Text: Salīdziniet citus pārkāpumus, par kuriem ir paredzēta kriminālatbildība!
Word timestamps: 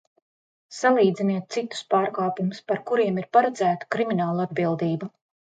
Salīdziniet 0.77 1.57
citus 1.57 1.83
pārkāpumus, 1.95 2.63
par 2.73 2.83
kuriem 2.89 3.23
ir 3.25 3.31
paredzēta 3.39 3.93
kriminālatbildība! 3.97 5.13